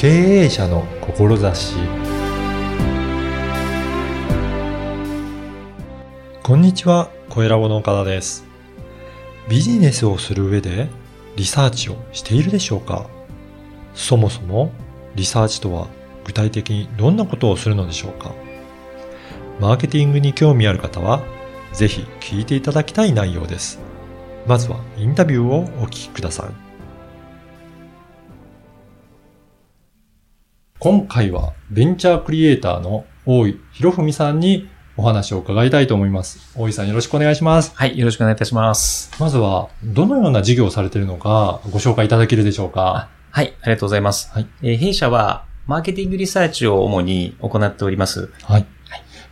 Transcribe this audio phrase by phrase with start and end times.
[0.00, 1.76] 経営者の志
[6.42, 8.46] こんにちは、小ラボの岡田です。
[9.50, 10.88] ビジネスをする上で
[11.36, 13.10] リサーチをしているでしょうか？
[13.94, 14.72] そもそも
[15.16, 15.86] リサーチとは
[16.24, 18.32] 具体的にどんなことをするのでしょうか？
[19.60, 21.22] マーケティングに興味ある方は
[21.74, 23.78] ぜひ聞いていただきたい内容です。
[24.46, 26.69] まずはインタビューをお聞きください。
[30.82, 34.66] 今回はベンチャークリエイターの大井博文さんに
[34.96, 36.58] お話を伺いたいと思います。
[36.58, 37.76] 大井さんよろしくお願いします。
[37.76, 39.10] はい、よろしくお願いいたします。
[39.20, 44.32] まずは、どのような事業をされているのかご紹介いただけるでしょうかはい、ありがとうございます。
[44.32, 48.32] はいえー弊社は、マーケティングリサーチを主に行っております。
[48.44, 48.66] はい。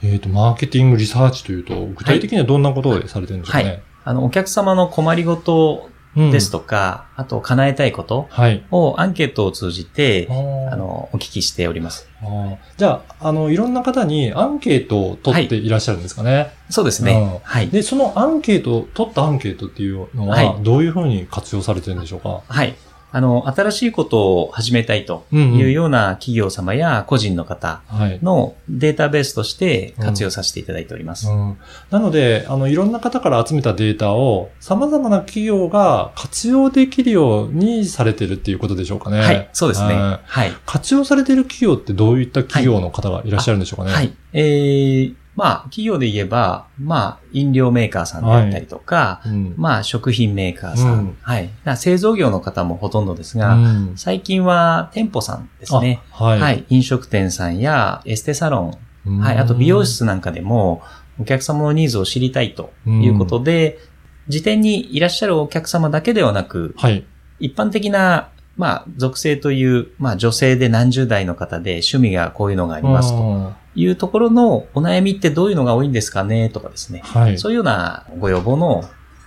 [0.02, 3.82] えっ、と、マーケティングリサーチというと、具体的にはどんなことをされてるんでしょうかね。
[4.04, 5.97] あの、お客様の困りごとうん
[6.30, 8.64] ですとか、あと叶えたいことはい。
[8.70, 10.26] をアンケートを通じて、
[10.70, 12.08] ああの、お聞きしております。
[12.22, 16.50] あじゃあ、あの、いろんな方にアンケートを取っていらっしゃるんですかね？
[16.70, 17.40] そうですね。
[17.44, 17.68] はい。
[17.68, 22.42] で、そのアンケート、取ったアンケートっていうのは、はいどういうふうに活用されてるんでしょうか？
[22.48, 22.74] はい。
[23.10, 28.18] あの、新しいことを始めたいとうんいうような企業様や個人の方はい。
[28.22, 31.28] のデータベースとして活用させていただいております。
[31.28, 31.56] うん、
[31.90, 39.20] なので、あの、いろんな方から集めたデータを様々な企業が活用できるようにされてるっていうことでしょうかね。
[39.20, 39.94] はい、そうですね。
[39.94, 40.52] はいはい。
[40.66, 43.92] 活用されてる企業ってどういった企業の方がいらっしゃるんでしょうかね。
[43.92, 44.12] はい。
[44.32, 49.54] えー、まあ、企業で言えば、まあ、飲料メーカーさんであったりとか、うん。
[49.56, 51.48] まあ、食品メーカーさん、うんはい。
[51.76, 56.02] 製造業の方もほとんどですが、うん最近は店舗さんですね。
[56.10, 56.40] あはい。
[56.40, 56.64] はい。
[56.70, 59.38] 飲食店さんやエステサロン、うんはい。
[59.38, 60.82] あと美容室なんかでも、
[61.20, 63.78] お客様のニーズを知りたいということで、
[64.26, 67.06] 時点にいらっしゃるお客様だけではなく、はい。
[67.38, 73.52] 一般的な、まあ、属性という、まあ、女性で何十代の方で趣味がこういうのがありますとと。
[73.76, 77.00] いうところのお悩みってどういうのが多いんですかねとかですね。
[77.04, 77.38] はい。
[77.38, 78.82] そういうようなご要望の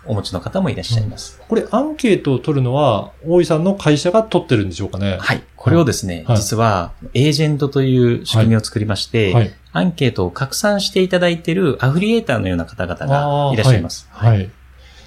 [0.06, 1.40] お持ちの方もいらっしゃいます。
[1.48, 5.18] これ、アンケートを取るのは、大井さんの会社が取ってるんでしょうかね？
[5.22, 5.44] はい。
[5.56, 9.54] これをですね、はい実は、エージェントという仕組みを作りまして、はい。
[9.72, 14.10] アンケートを拡散していただいているアフリエーターのような方々がいらっしゃいます。
[14.12, 14.38] はい。
[14.38, 14.52] はい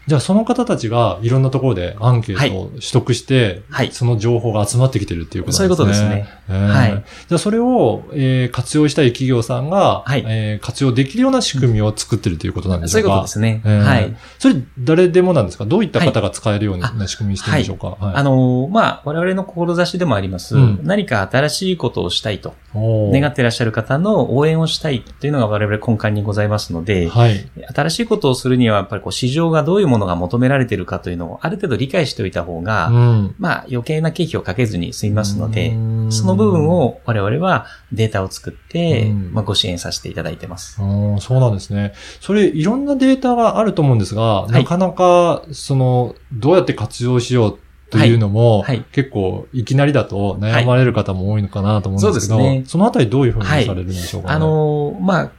[0.07, 3.93] じゃあ、その方たちがいろんなところでアンケートを取得して、はい。
[3.93, 5.71] その情報が集まってきてるっていうことそういう。
[5.71, 6.29] ことですね。
[6.49, 6.69] えー。
[6.69, 6.91] はい。
[6.91, 10.25] じゃあ、それを、えー活用したい企業さんが、はい。
[10.27, 13.17] えー活用できるような仕組みを作ってるということなんでしそういうょうか。
[13.17, 13.63] ことですね。
[13.65, 13.83] えー。
[13.83, 14.17] はい。
[14.39, 15.65] それ、誰でもなんですか？
[15.65, 18.15] どういった方が使えるような仕組みにしてるんでしょうか、はい。
[18.17, 20.81] あのーまあ、我々の志でもあります、うん。
[20.83, 27.49] 何か新しいことをしたいと願っていらっしゃる方の応援をしたいというのが我々根幹にございますので、はい。
[27.75, 33.35] 新しいことをするにはやっぱりこう市場がどういうものが求められているかというのをある程度理解しておいた方が、うん。
[33.39, 40.77] まあ余計な経費をかけずに済みますので、うんその部分を我々はデータを作って、うんまあ、ご支援させていただいてます。
[40.77, 41.95] そうなんですね。
[42.21, 47.59] それ、いろんなデータがあると思うんですが、いなかなか、その、どうやって活用しよう
[47.91, 54.35] というのも、はいはい結構、いきなりだと悩まれる方も多いのかなと思うんですけど、そうですねそのあたりどういうふうにされるんでしょうかね。
[54.35, 55.33] あのーまあ、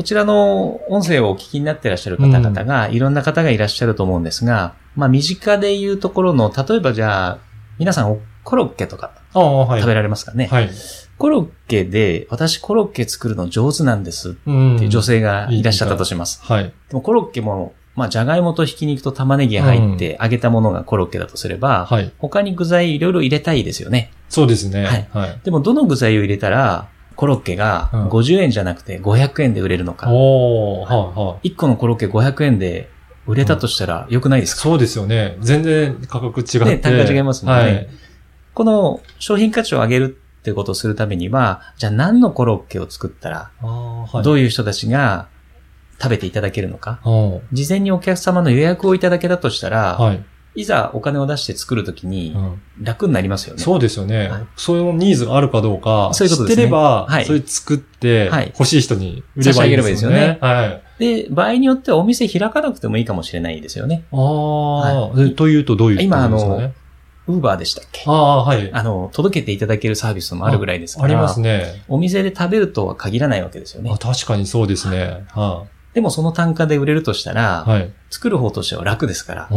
[0.00, 7.38] こちらの音声をお聞きになっていらっしゃる方々が、いろんな方がいらっしゃると思うんですが、まあ、身近で言うところの、例えばじゃあ、
[7.78, 9.12] 皆さんおコロッケとか。
[9.34, 10.70] 食べられますかね、はい。
[11.18, 16.42] コロッケで、私コロッケ作るの上手なんですうんっていう女性がいらっしゃったとします。
[16.44, 16.64] はい。
[16.64, 22.10] でもコロッケも、まあ、じゃがいもとひき肉と玉ねぎが入って揚げたものがコロッケだとすれば、はい。
[22.16, 24.14] 他に具材いろいろ入れたいですよね。
[24.30, 24.86] そうですね。
[24.86, 25.40] はいはい。
[25.44, 26.88] でも、どの具材を入れたら、
[27.20, 30.10] コロッケがうん50円じゃなくて500円で売れるのか。
[30.10, 31.50] おー、はい、はい。
[31.50, 32.88] 1個のコロッケ500円で
[33.26, 35.36] 売れたとしたら良くないですか、そうですよね。
[35.40, 36.64] 全然価格違って。
[36.64, 37.88] ね単価違いますもんねはい。
[38.54, 44.22] この商品価値を上げるってことをするためには、じゃあ何のコロッケを作ったら、はい。
[44.22, 45.28] どういう人たちが
[46.00, 47.02] 食べていただけるのか？
[47.04, 50.24] うん事前にお客様の予約をいただけたとしたら、はい。
[50.54, 53.62] いざお金を出して作るときにうん楽になりますよね。
[53.62, 54.28] そうですよね。
[54.28, 60.38] はいそういうニーズがあるかどうか、そういうことですね知ってれば、はいそれ作って、はい欲しい人に売ればいいですよね。
[60.40, 60.82] はい。
[60.98, 64.04] で、場合によってはお店開かなくてもいいかもしれないですよね。
[64.12, 66.74] ああ、でというとどういうこと今あのですかね？
[67.28, 68.02] ウーバーでしたっけ？
[68.06, 68.72] ああ、はい。
[68.72, 71.04] あの、届けていただけるサービスもあるぐらいですから。
[71.06, 71.84] ありますね。
[71.86, 73.98] お店で食べるとは限らないわけですよねあ。
[73.98, 75.26] 確かにそうですね。
[75.28, 75.64] は
[75.94, 77.70] でもその単価で売れるとしたら、い。
[77.70, 77.92] はい。
[78.10, 79.48] 作る方としては楽ですから、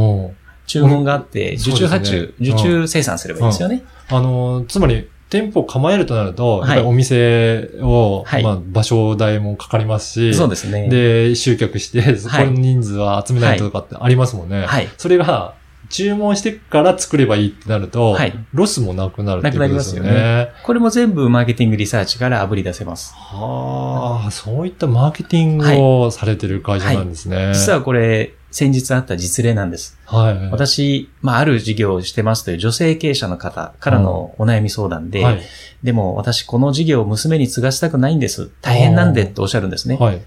[0.66, 3.84] 注文があって、受注発ですね注、受注生産すればいいですよね。
[4.10, 10.90] あの、つまり、店舗を構えるとなると、はいやっぱりお店を、はいまあ、場所代もかかりますし、そうですね。
[10.90, 14.66] で、集客して、そこに人数は集めないとかってありますもんね。
[14.66, 14.88] はい。
[14.98, 15.56] それが、
[15.90, 20.52] 注文してから作ればいいってなると、はいロスもなくなるってことですよなくなりね。
[20.64, 23.14] これも全部マーケティングリサーチから炙り出せます。
[23.16, 25.68] はあ、そういったマーケティング
[26.04, 27.54] をされてる会社なんですね。
[27.54, 29.98] 実はこれ、先日あった実例なんです。
[30.06, 30.50] はい。
[30.52, 35.42] 私、まあ、ある事業をしてますという女性経営者の方からのお悩み相談で、はい。
[35.82, 38.52] でも私この事業を娘に継がせたくないんです。
[38.62, 39.98] 大変なんでっておっしゃるんですね。
[39.98, 40.18] はい。
[40.18, 40.24] う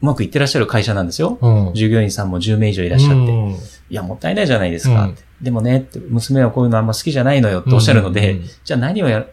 [0.00, 1.38] まくいってらっしゃる会社なんですよ。
[1.40, 1.74] うん。
[1.74, 3.16] 従業員さんも10名以上いらっしゃって。
[3.16, 3.56] うん
[3.88, 5.04] いや、もったいないじゃないですか。
[5.04, 9.26] うんでもねって、娘はこういうのあんま好きじゃないのよっておっしゃるので、うんうんじゃあ何をや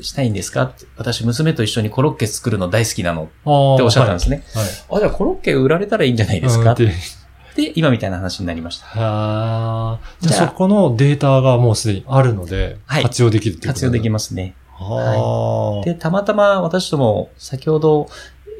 [0.00, 0.62] したいんですか？
[0.62, 4.42] って私、娘と一緒にコロッケ作るの大好きなのっておっしゃったんですね。
[4.54, 4.64] はい。
[4.96, 6.92] あ、じゃあコロッケ売られたらいいんじゃないですか、うんで
[7.54, 8.86] で、今みたいな話になりました。
[8.86, 9.98] はあ。
[10.20, 14.54] じゃあそこのデータがもうすでにあるので、はい活用できるっていうこと活用できまますね。
[14.72, 15.84] はあ。
[15.84, 18.08] で、たまたま私ども先ほど、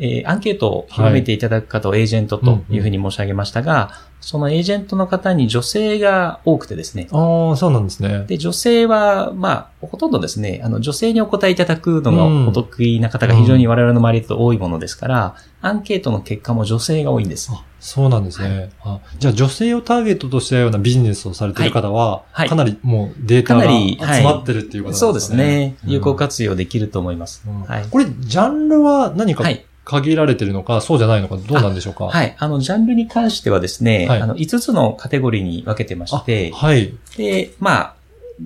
[0.00, 3.92] えーアンケートを広めていただく方をエージェントというふうに申し上げましたが、
[4.24, 7.08] そのエージェントの方に女性が多くてですね。
[7.12, 8.24] ああ、そうなんですね。
[8.26, 17.50] で、女性は、まあ、ほとんどですね、あの、女性にお答えいただくのうんがお得意な方が非常に我々の周りだと多いものですから、アンケートの結果も女性が多いんです。
[17.52, 18.70] あそうなんですね。
[18.82, 25.44] あじゃあ女性をターゲットとしたようなビジネスをされている方は、はいかなりもうデータが集まってるっていうことそうなんですかね。
[25.44, 25.76] ですね。
[25.84, 27.44] うん有効活用できると思います。
[27.46, 27.86] うんはい。
[27.90, 29.66] これ、ジャンルは何かはい。
[29.84, 32.06] 限られてるのか、そうじゃないのか、どうなんでしょうか？
[32.06, 32.34] はい。
[32.38, 36.94] あの、ジャンルに関してはですね、はいあの、5つのカテゴリーに分けてまして、はい。
[37.16, 37.94] で、まあ、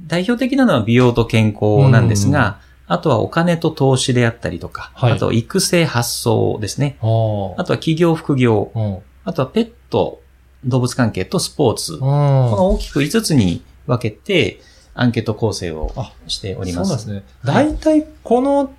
[0.07, 6.97] 代表的なのは美容と健康なんですが、あとはお金と投資であったりとか、はいあとは育成発想ですね。
[7.01, 8.99] あとは企業副業、うん。
[9.25, 10.21] あとはペット、
[10.65, 11.99] 動物関係とスポーツ。
[11.99, 12.13] こうん。
[12.13, 14.61] の大きく5つに分けて、
[15.01, 16.89] アンケート構成をあしております。
[16.89, 17.23] そうですね。
[17.45, 18.73] 大体、この、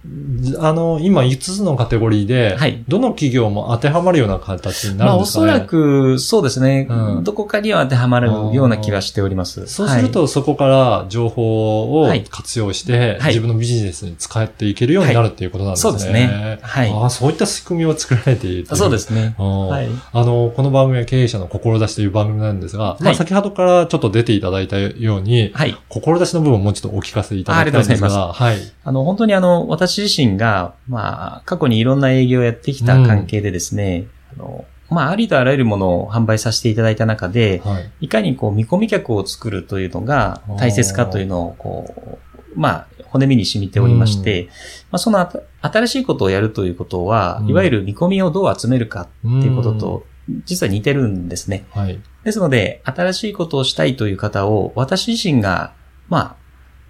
[0.59, 5.53] あの、今5つのカテゴリーで、はいどの企業も当てはまるような形になまあ、おるんですかね？
[5.53, 9.65] そらく、そうですね、うんどこかには当てはまるような気がしております。
[9.67, 15.91] そうすると、そこから情報をはい活用して、はい自分のビジネスに使っていけるようになるっていうことなんですね。
[15.91, 19.35] そうですねはいああ、そういった仕組みを作られているといはい、そうですね。
[19.37, 19.87] ああはい。
[20.11, 25.75] あの、この番組は経営者の志という番組なんですが、まあはい先ほどからちょっと出ていただいたように、はい。
[26.17, 28.73] 志の部分をもうちょっとお聞かせいただきたいんですあありがとうございが、はい。
[28.83, 37.91] あの、本当にあの、私自身が、まあ、過去にいろんな営業をやってきた関係でですね、あの、まあ、ありとあらゆるものを販売させていただいた中で、はい。
[38.01, 42.19] いかにこう、見込み客を作るというのが大切かというのを、こ
[42.55, 44.49] う、まあ、骨身に染みておりまして、
[44.91, 45.31] まあ、その
[45.61, 50.05] 新しいことをやるということは、うんいわゆる見込みをどう集めるかっていうことと、
[50.45, 51.65] 実は似てるんですね。
[51.75, 51.99] うん、はい。
[52.23, 55.73] ですので、新しいことをしたいという方を、私自身が、
[56.09, 56.35] まあ、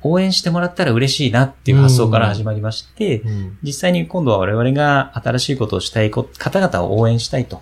[0.02, 7.62] 応援してもらったら嬉しいなっていう発想から始まりまして、うん実際に今度は我々が新しいことをしたいこ方々を応援したいと。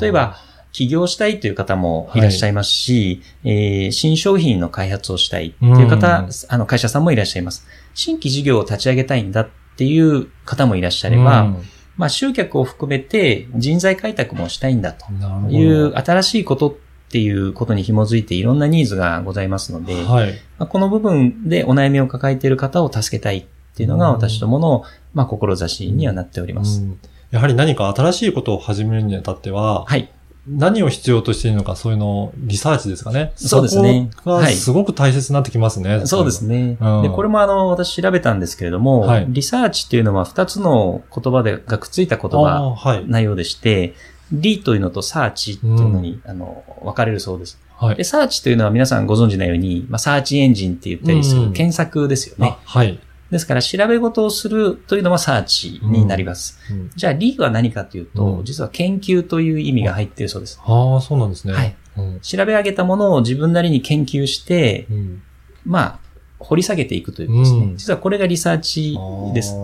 [0.00, 0.36] 例えば、
[0.72, 7.66] 起業したいという方もいらっしゃいますし、えー新商品の開発をしたいっていう方、うんあの会社さんもいらっしゃいます。
[7.94, 11.62] 新規事業を立ち上げたいんだっていう方もいらっしゃれば、うん
[11.96, 15.06] まあ集客を含めて人材開拓もしたいんだと。
[15.48, 16.76] いう新しいこと
[17.14, 20.32] っていうことに紐づいていろんなニーズがございますので、はい。
[20.58, 23.44] まあこの部分でお悩みを抱えている方を助けたいっ
[23.76, 24.82] ていうのがうん私どもの、
[25.12, 26.80] まあ、志にはなっております。
[26.80, 26.98] うん
[27.30, 30.08] やはり何か新しいことを始めるにあたっては、はい。
[30.48, 33.32] 何を必要としているのか、そういうのをリサーチですかね。
[33.36, 36.06] そうですねそこがすごく大切になってきますね。
[36.06, 36.76] そうですね。
[36.80, 43.02] うんで、これもあの、私調べたんですけれども、はいリサーチっていうのは2つの言葉でがくっついた言あ葉。
[43.06, 43.94] なようでして、
[44.32, 47.58] リというのとサーチっていうのに、あの、分かれるそうです。
[47.76, 48.04] はいで、。
[48.04, 52.60] サーチというのは皆さんご存知のように、まあ、サーチエンジンって言ったりすうんる検索ですよねあ。
[52.64, 52.98] はい。
[53.30, 56.58] ですから、調べ事をするというのはサーチになります。
[56.70, 60.60] うんじゃあ、リは何かというと、うん実は研究という意味が入っているそうです。
[60.64, 61.54] ああ、そうなんですね。
[61.54, 61.76] はい。
[61.96, 65.22] うん調べ上げたものを自分なりに研究して、うん
[65.64, 65.98] まあ、
[66.44, 67.58] 掘り下げていくというですね。
[67.58, 68.96] うん実はこれがリサーチ
[69.34, 69.54] です。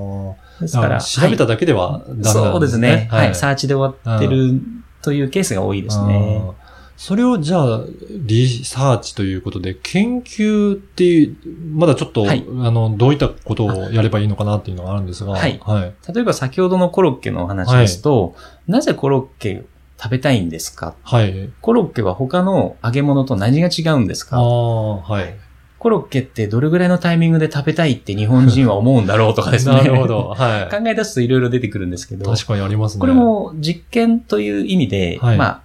[0.61, 2.51] ですから、調べただけではダメなんですね。
[2.51, 3.09] そうですね。
[3.11, 3.35] はい。
[3.35, 4.61] サあーチで終わってる
[5.03, 6.43] というケースが多いですね。
[6.45, 6.53] ー
[6.97, 7.81] それをじゃあ、
[8.27, 11.37] リサーチということで、研究っていう、
[11.73, 15.95] まだちょっと、はいあの、どういったことをやればいいのかなっていうのがあるんですが、はいはい。
[16.15, 18.35] 例えば先ほどのコロッケのお話ですと、
[18.69, 19.65] なぜコロッケ
[19.99, 20.95] 食べたいんですか？
[21.03, 21.49] はい。
[21.63, 24.37] コロッケは他の揚げ物と何が違うんですあか？
[24.37, 25.35] あ、はい。
[25.81, 29.77] コロッケってどれぐらいのタイミングで食べたいって日本人は思うんだろうとかですね。
[29.81, 30.35] なるほど。
[30.37, 32.19] は 考え出すといろいろ出てくるんですけい。
[32.19, 33.01] ど、確かにありますね。
[33.01, 35.61] これ、も実験という意味で、はいまあ、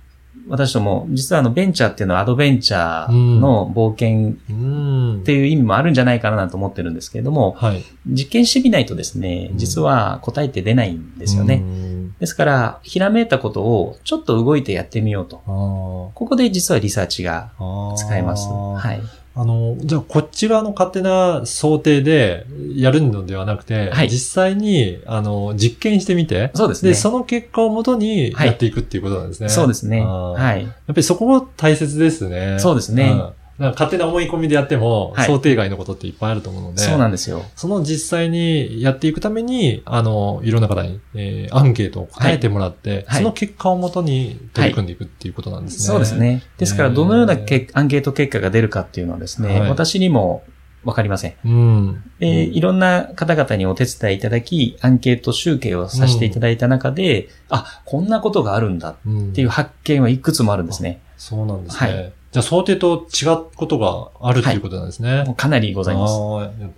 [0.48, 5.20] 私ども、実はあのベンチャーっていうのはアドベンチャーの冒険うん。
[5.20, 7.84] っていう意味もあるんじゃないかなと思ってるんですけれども、はい。
[8.08, 11.56] 実験してみないとですね、うん実は答えって出ないんですよね。
[11.56, 12.16] うん。
[12.20, 15.42] ですから、ひらめいたことをちょっと動いてやってみようと。
[15.46, 17.52] ここで実はリサーチが
[17.98, 18.48] 使えます。
[18.48, 19.02] はい。
[19.38, 26.92] あの、じゃあ、こっち側の勝手な想定でやるのではなくて、はい実際に、あの、実験してみて、そうですね。
[26.92, 29.50] で、その結果をもとにはいやっていくっていうことなんですね。
[29.50, 30.02] そうですね。
[30.02, 30.64] はい。
[30.64, 32.60] やっぱりそこも大切ですね。
[32.60, 37.44] そうですねんなんか勝手な思い込みでやっても、はい想定外のことっていっぱいあると思うので、そうなんですよ。
[37.56, 45.86] その実際にやっていくために、あの、いろんな方に、えーアンケートを答えてもらって、はいその結果をもとに取り組んでいくっていうことなんですね。
[45.86, 46.18] そうです。
[46.18, 46.44] ね。
[46.58, 50.44] ですから、どのようなけアンケート結果が出るかっていうのはですね、はい私にも
[50.84, 51.34] わかりません。
[51.46, 52.04] うん。
[52.20, 61.02] えーいろんな方々にお手伝いいただき、アンケート集計をさせていただいた中で、あ、こんなことがあるんだうんっていう発見はいくつもあるんですね。
[61.18, 61.90] そうなんですね。
[61.90, 65.24] はいじゃあ想定と違うことがあるっていうことなんですね。
[65.24, 66.14] もうかなりございます。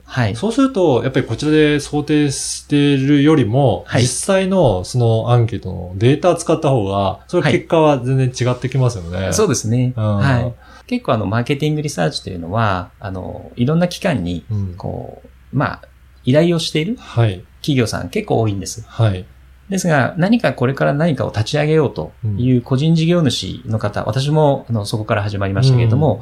[0.04, 0.36] はい。
[0.36, 9.34] そうすると、やっぱりこちらで想定してるよりも、はい実際のそのアンケートのデータを使った方が、それ結果は全然違ってきますよね。
[9.34, 9.94] そうですね。
[9.98, 10.54] うんはい。
[10.86, 15.82] 結構あの、マーケティングリサーチというのは、あの、いろんな機関に、うんこう、まあ、
[16.24, 17.44] 依頼をしているはい。
[17.62, 18.86] 企業さん結構多いんです。
[18.88, 19.26] はい。
[19.70, 26.22] ですが、何かこれから何かを立ち上げようという個人事業主の方、私もあのそこから始まりましたけれども、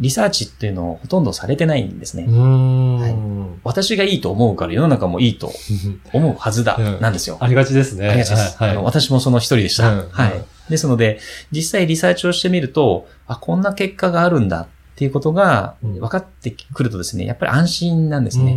[0.00, 2.24] リサーチっていうのをほとんどされてないんですね。
[2.24, 3.60] うーん。
[3.62, 5.52] 私がいいと思うから世の中もいいと
[6.12, 7.36] 思うはずだ、うんなんですよ。
[7.40, 8.08] ありがちですね。
[8.08, 8.56] ありがちです。
[8.58, 8.70] はい。
[8.70, 9.92] あの私もその一人でした。
[9.92, 10.44] うんはいうん。
[10.68, 11.20] ですので、
[11.52, 18.54] 実際リサーチをしてみると、あ、こんな結果があるんだっていうことがうん分かってくるとですね、やっぱり安心なんですうね。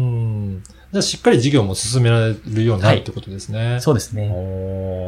[0.89, 3.79] んじゃあしっかり事業も進められるようになるってことですね。
[3.81, 4.27] そうですね。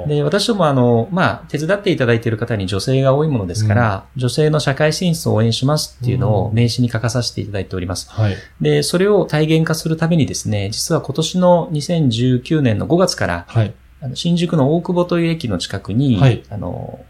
[0.08, 8.10] で、私どもあの、まあ、手伝っていただいている方に女性が多いものですから、女性の社会進出を応援しますっていうのをうん名刺に書かさせていただいております。
[8.12, 8.36] はい。
[8.60, 13.74] で、それを体現化するためにですね、実は今年の2019年の5月から、はい。
[14.02, 17.06] あの新宿の大久保という駅の近くに、はいあの、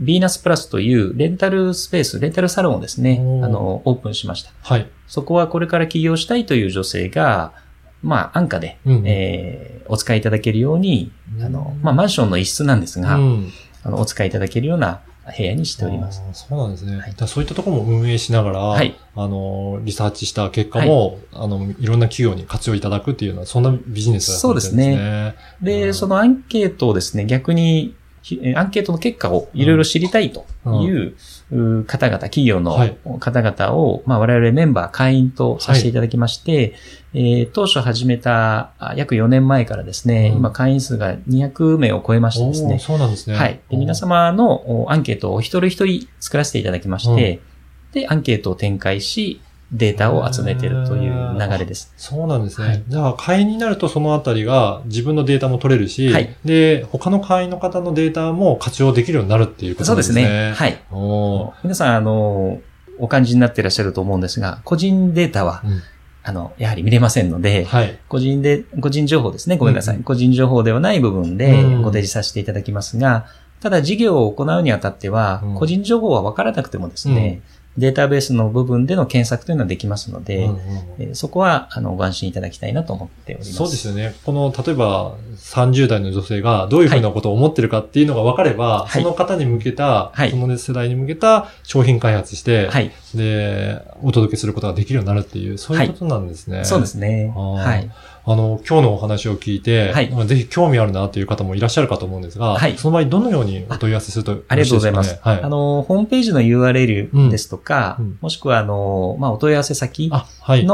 [0.00, 4.50] ヴィーナスプラスというレンタルスペース、レンタルサロンをですねあの、オープンしました。
[4.62, 4.88] はい。
[5.06, 7.52] そこはこれから起業したいという女性が、
[8.02, 9.02] まあ、安価で、うん。
[9.06, 13.52] えーお使いいただけるように、あの、まあ、マンションの一室なんですが、うん。
[13.82, 15.00] あの、お使いいただけるような
[15.36, 16.22] 部屋にしております。
[16.32, 16.98] そうなんですね。
[16.98, 17.14] はい。
[17.26, 18.94] そういったところも運営しながら、はい。
[19.14, 25.34] あの、リサーチした結果も、あの、いろんな企業に活用いただくっていうのは、そんなビジネスだそうですね。
[25.62, 25.94] うで、ん。
[25.94, 27.94] そのアンケートをですね、逆に、
[28.56, 31.14] アンケートの結果をいろいろ知りたいという
[31.50, 32.96] う方々、企業のはい。
[33.18, 36.74] 方々を、まあ、我々メンバー、会員とさせていただきまして、
[37.14, 40.38] えー当初始めたあ約4年前からですね、うん。
[40.38, 43.36] 今会員数が200名を超えましてですね、そうなんですね。
[43.36, 43.60] はい。
[43.68, 47.40] で、皆様のおアンケートを一人一人作らせていただきまして、
[47.92, 49.40] で、アンケートを展開し、
[49.72, 51.92] データを集めているという流れです。
[51.96, 52.66] そうなんですね。
[52.66, 60.22] はいじゃあ、会員になるとそのあたりが自分のデータも取れるし、はいで、他の会員の方のデータも活用できるようになるっていうことそうなんですすね。
[60.22, 60.52] でね。
[60.52, 60.78] はい。
[60.90, 62.60] おー皆さん、あの、
[62.98, 65.82] お感じになっていらっしゃると思うんですが、個人データは、うん
[66.24, 67.98] あの、やはり見れませんので、はい。
[68.08, 69.56] 個人で、個人情報ですね。
[69.56, 69.96] ごめんなさい。
[69.96, 73.26] うん個人情報ではない部分でうんご提示させていただきますが、
[73.60, 77.40] ただ事業を行うにあたっては、うん個人情報は分からなくてもですね、
[77.78, 80.58] データベースの部分での検索というのはできますので、うんうん
[80.98, 83.52] えーそこは、あの、ご安心いただきたいなと思っております。
[83.52, 84.14] そうですよね。
[84.24, 92.90] この、例えば、30代の女性がどういうふうなことを思ってるかっていうのが分かれば、はいその方に向けた、はいその世代に向けた商品開発して、はい。
[93.14, 96.64] で、お届けすることができるようになるっていう、そういうことなんですね。
[96.64, 97.32] そうですね。
[97.34, 97.90] はい。
[98.24, 105.10] あの、今日のお話を聞いて、はいまあぜひ興味あるなという方もいらっしゃるかと思うんですが、はいその場合どのようにお問い合わせするとよありろしいがとうございます。
[105.10, 105.44] ですかねはい。
[105.44, 107.61] あの、ホームページの URL ですとか、
[107.98, 108.18] うんうん。
[108.20, 110.66] もしくは、あの、まあ、お問い合わせ先あ、はい。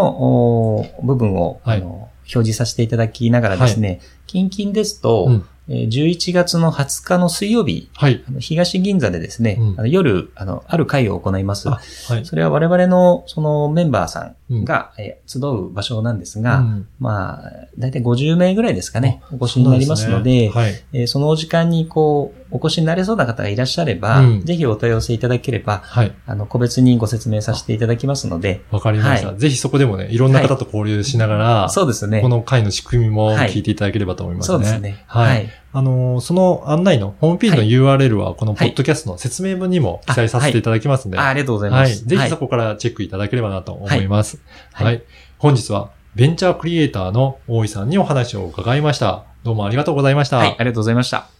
[1.03, 1.79] 部分を、はい。
[1.79, 5.35] あの表示させていただきながらですね、近々ですと、うん。
[5.35, 5.49] えー
[5.89, 8.25] 11月の20日の水曜日、はい。
[8.41, 9.91] 東銀座でですね、うん。
[9.91, 11.69] 夜、あの、ある会を行います。
[11.69, 11.73] あ
[12.09, 12.25] はい。
[12.25, 14.61] それは我々の、そのメンバーさうん。
[14.63, 16.89] んが、えー集う場所なんですが、うん。
[16.99, 26.07] まあ、だいたい50名ぐらいですかね、お越しになりますので、そうなんすねえーそのお時間にこう、お越しになれそうな方がいらっしゃれば、うんぜひお問い合わせいただければ、はい。
[26.07, 26.17] はい。
[26.27, 32.21] あの、個別にご説明させていただきますので、わかりました、はぜひそこでもね、いろんな方と交流しながら、そうですね。
[32.21, 34.55] この会の仕組みも聞いていただければと思いますね。
[34.55, 35.05] そうですね。
[35.07, 35.51] はいはい。
[35.71, 41.91] あのーその案内のホームページの URL は、このポッドキャストの説明文にも記載させていただきますので、あありがとうございまはい。
[41.91, 42.07] す。
[42.07, 44.41] ぜひそこからチェックいただければなと思います。
[44.73, 45.03] はいはい。
[45.39, 49.25] 本日は、ベンチャークリエイターの大井さんにお話を伺いました。
[49.45, 50.39] どうもありがとうございました。
[50.39, 51.38] はい、ありがとうございました。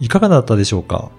[0.00, 1.10] いかがだったでしょうか？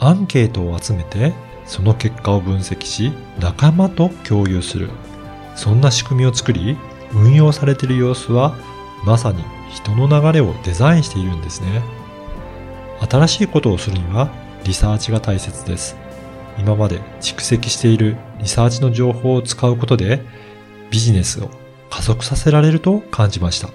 [0.00, 1.32] アンケートを集めて、
[1.66, 4.90] その結果を分析し、仲間と共有する。
[5.54, 6.76] そんな仕組みを作り、
[7.12, 8.56] 運用されている様子は、
[9.04, 11.82] まさに人の流れをデザインしているんですね。
[13.08, 14.28] 新しいことをするには
[14.64, 15.96] リサーチが大切です。
[16.58, 20.20] 今まで蓄積しているリサーチの情報を使うことで
[20.90, 21.48] ビジネスを
[21.90, 23.68] 加速させられると感じました。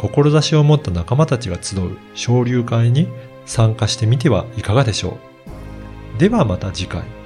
[0.00, 3.08] 志を持った仲間たちが集う昇竜会に
[3.44, 5.18] 参加してみてはいかがでしょ
[6.16, 6.18] う。
[6.18, 7.19] ではまた次回。